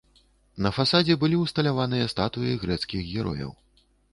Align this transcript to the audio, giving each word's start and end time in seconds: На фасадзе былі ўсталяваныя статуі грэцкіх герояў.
На 0.65 0.69
фасадзе 0.77 1.17
былі 1.25 1.37
ўсталяваныя 1.43 2.09
статуі 2.15 2.59
грэцкіх 2.65 3.01
герояў. 3.11 3.57